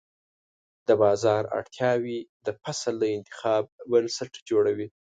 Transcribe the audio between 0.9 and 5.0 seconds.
بازار اړتیاوې د فصل د انتخاب بنسټ جوړوي.